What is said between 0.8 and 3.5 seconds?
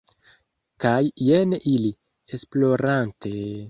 Kaj jen ili, esplorante...